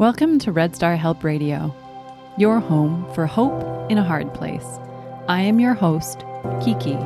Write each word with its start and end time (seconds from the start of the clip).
Welcome 0.00 0.38
to 0.38 0.50
Red 0.50 0.74
Star 0.74 0.96
Help 0.96 1.22
Radio, 1.22 1.74
your 2.38 2.58
home 2.58 3.06
for 3.12 3.26
hope 3.26 3.90
in 3.90 3.98
a 3.98 4.02
hard 4.02 4.32
place. 4.32 4.64
I 5.28 5.42
am 5.42 5.60
your 5.60 5.74
host, 5.74 6.24
Kiki. 6.64 6.96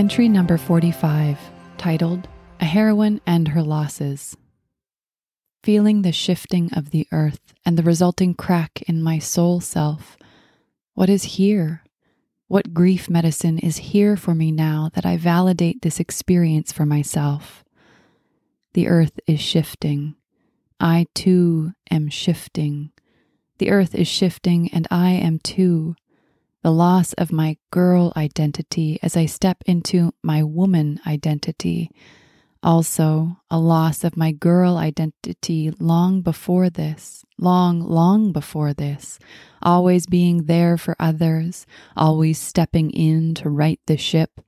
Entry 0.00 0.30
number 0.30 0.56
45, 0.56 1.38
titled 1.76 2.26
A 2.58 2.64
Heroine 2.64 3.20
and 3.26 3.48
Her 3.48 3.62
Losses. 3.62 4.34
Feeling 5.62 6.00
the 6.00 6.10
shifting 6.10 6.72
of 6.72 6.88
the 6.88 7.06
earth 7.12 7.52
and 7.66 7.76
the 7.76 7.82
resulting 7.82 8.32
crack 8.32 8.80
in 8.86 9.02
my 9.02 9.18
soul 9.18 9.60
self, 9.60 10.16
what 10.94 11.10
is 11.10 11.36
here? 11.36 11.84
What 12.48 12.72
grief 12.72 13.10
medicine 13.10 13.58
is 13.58 13.76
here 13.92 14.16
for 14.16 14.34
me 14.34 14.50
now 14.50 14.88
that 14.94 15.04
I 15.04 15.18
validate 15.18 15.82
this 15.82 16.00
experience 16.00 16.72
for 16.72 16.86
myself? 16.86 17.62
The 18.72 18.88
earth 18.88 19.20
is 19.26 19.38
shifting. 19.38 20.14
I 20.80 21.08
too 21.14 21.72
am 21.90 22.08
shifting. 22.08 22.92
The 23.58 23.70
earth 23.70 23.94
is 23.94 24.08
shifting, 24.08 24.72
and 24.72 24.88
I 24.90 25.10
am 25.10 25.40
too 25.40 25.94
the 26.62 26.72
loss 26.72 27.12
of 27.14 27.32
my 27.32 27.56
girl 27.70 28.12
identity 28.16 28.98
as 29.02 29.16
I 29.16 29.26
step 29.26 29.62
into 29.66 30.12
my 30.22 30.42
woman 30.42 31.00
identity. 31.06 31.90
Also, 32.62 33.38
a 33.50 33.58
loss 33.58 34.04
of 34.04 34.18
my 34.18 34.32
girl 34.32 34.76
identity 34.76 35.70
long 35.80 36.20
before 36.20 36.68
this, 36.68 37.24
long, 37.38 37.80
long 37.80 38.32
before 38.32 38.74
this, 38.74 39.18
always 39.62 40.06
being 40.06 40.44
there 40.44 40.76
for 40.76 40.94
others, 41.00 41.66
always 41.96 42.38
stepping 42.38 42.90
in 42.90 43.34
to 43.36 43.48
right 43.48 43.80
the 43.86 43.96
ship. 43.96 44.42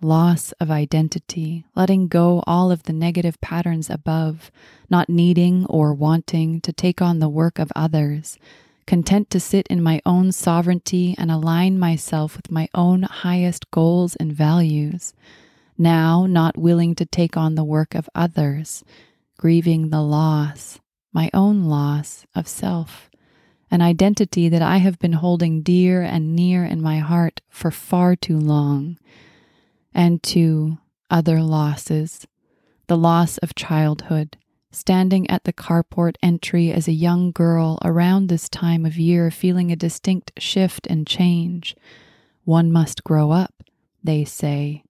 Loss 0.00 0.52
of 0.52 0.70
identity, 0.70 1.66
letting 1.74 2.08
go 2.08 2.42
all 2.46 2.70
of 2.70 2.84
the 2.84 2.92
negative 2.92 3.38
patterns 3.42 3.90
above, 3.90 4.50
not 4.88 5.10
needing 5.10 5.66
or 5.66 5.92
wanting 5.92 6.60
to 6.62 6.72
take 6.72 7.02
on 7.02 7.18
the 7.18 7.28
work 7.28 7.58
of 7.58 7.72
others 7.76 8.38
content 8.86 9.30
to 9.30 9.40
sit 9.40 9.66
in 9.68 9.82
my 9.82 10.00
own 10.06 10.32
sovereignty 10.32 11.14
and 11.18 11.30
align 11.30 11.78
myself 11.78 12.36
with 12.36 12.50
my 12.50 12.68
own 12.74 13.02
highest 13.02 13.70
goals 13.70 14.16
and 14.16 14.32
values, 14.32 15.12
now 15.76 16.26
not 16.26 16.56
willing 16.56 16.94
to 16.94 17.04
take 17.04 17.36
on 17.36 17.54
the 17.54 17.64
work 17.64 17.94
of 17.94 18.08
others, 18.14 18.84
grieving 19.38 19.90
the 19.90 20.02
loss, 20.02 20.78
my 21.12 21.28
own 21.34 21.64
loss 21.64 22.24
of 22.34 22.46
self, 22.46 23.10
an 23.70 23.82
identity 23.82 24.48
that 24.48 24.62
I 24.62 24.78
have 24.78 24.98
been 24.98 25.14
holding 25.14 25.62
dear 25.62 26.02
and 26.02 26.36
near 26.36 26.64
in 26.64 26.80
my 26.80 26.98
heart 26.98 27.40
for 27.48 27.70
far 27.70 28.14
too 28.14 28.38
long, 28.38 28.98
and 29.92 30.22
to 30.24 30.78
other 31.10 31.42
losses, 31.42 32.26
the 32.86 32.96
loss 32.96 33.38
of 33.38 33.54
childhood 33.54 34.36
standing 34.70 35.28
at 35.30 35.44
the 35.44 35.52
carport 35.52 36.16
entry 36.22 36.72
as 36.72 36.88
a 36.88 36.92
young 36.92 37.32
girl 37.32 37.78
around 37.84 38.28
this 38.28 38.48
time 38.48 38.86
of 38.86 38.96
year, 38.96 39.30
feeling 39.30 39.70
a 39.70 39.76
distinct 39.76 40.32
shift 40.38 40.86
and 40.86 41.06
change. 41.06 41.76
One 42.44 42.72
must 42.72 43.04
grow 43.04 43.32
up, 43.32 43.62
they 44.02 44.24
say. 44.24 44.84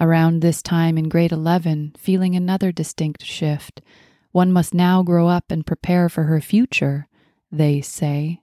Around 0.00 0.40
this 0.40 0.62
time 0.62 0.98
in 0.98 1.08
grade 1.08 1.32
11, 1.32 1.94
feeling 1.96 2.34
another 2.34 2.72
distinct 2.72 3.24
shift. 3.24 3.80
One 4.32 4.52
must 4.52 4.74
now 4.74 5.02
grow 5.02 5.28
up 5.28 5.50
and 5.50 5.66
prepare 5.66 6.08
for 6.08 6.24
her 6.24 6.40
future, 6.40 7.06
they 7.50 7.80
say. 7.80 8.41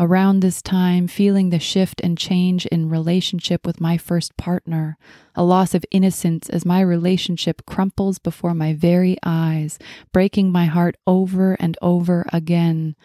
Around 0.00 0.40
this 0.40 0.60
time, 0.60 1.06
feeling 1.06 1.50
the 1.50 1.60
shift 1.60 2.00
and 2.00 2.18
change 2.18 2.66
in 2.66 2.90
relationship 2.90 3.64
with 3.64 3.80
my 3.80 3.96
first 3.96 4.36
partner, 4.36 4.98
a 5.36 5.44
loss 5.44 5.72
of 5.72 5.84
innocence 5.92 6.50
as 6.50 6.66
my 6.66 6.80
relationship 6.80 7.64
crumples 7.64 8.18
before 8.18 8.54
my 8.54 8.72
very 8.72 9.16
eyes, 9.22 9.78
breaking 10.12 10.50
my 10.50 10.64
heart 10.64 10.96
over 11.06 11.54
and 11.60 11.78
over 11.80 12.26
again, 12.32 12.96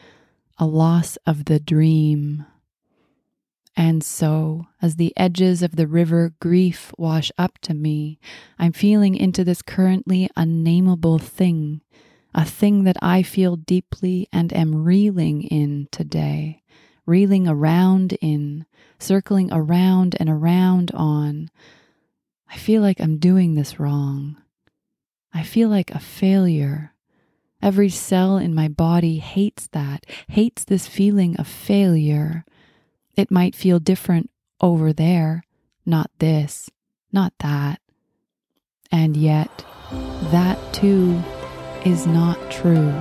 a 0.57 0.65
loss 0.65 1.15
of 1.27 1.45
the 1.45 1.59
dream. 1.59 2.47
And 3.77 4.03
so, 4.03 4.65
as 4.81 4.95
the 4.95 5.13
edges 5.15 5.61
of 5.61 5.75
the 5.75 5.87
river 5.87 6.33
grief 6.39 6.91
wash 6.97 7.31
up 7.37 7.59
to 7.59 7.75
me, 7.75 8.19
I'm 8.57 8.73
feeling 8.73 9.13
into 9.13 9.43
this 9.43 9.61
currently 9.61 10.27
unnameable 10.35 11.19
thing, 11.19 11.81
a 12.33 12.45
thing 12.45 12.83
that 12.85 12.97
I 12.99 13.21
feel 13.21 13.57
deeply 13.57 14.27
and 14.33 14.51
am 14.51 14.83
reeling 14.83 15.43
in 15.43 15.87
today 15.91 16.63
reeling 17.09 17.47
around 17.47 18.13
in, 18.21 18.65
circling 18.99 19.51
around 19.51 20.15
and 20.19 20.29
around 20.29 20.91
on. 20.93 21.49
I 22.47 22.57
feel 22.57 22.81
like 22.81 23.01
I'm 23.01 23.17
doing 23.17 23.55
this 23.55 23.79
wrong. 23.79 24.37
I 25.33 25.43
feel 25.43 25.69
like 25.69 25.91
a 25.91 25.99
failure. 25.99 26.93
Every 27.61 27.89
cell 27.89 28.37
in 28.37 28.55
my 28.55 28.67
body 28.67 29.17
hates 29.17 29.67
that, 29.73 30.05
hates 30.27 30.63
this 30.63 30.87
feeling 30.87 31.35
of 31.37 31.47
failure. 31.47 32.45
It 33.17 33.31
might 33.31 33.55
feel 33.55 33.79
different 33.79 34.29
over 34.61 34.93
there, 34.93 35.43
not 35.85 36.09
this, 36.19 36.69
not 37.11 37.33
that. 37.39 37.81
And 38.91 39.17
yet, 39.17 39.65
that 40.31 40.57
too 40.73 41.21
is 41.85 42.07
not 42.07 42.51
true. 42.51 42.93